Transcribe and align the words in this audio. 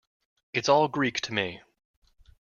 It's 0.51 0.67
all 0.67 0.87
Greek 0.87 1.21
to 1.21 1.31
me. 1.35 1.61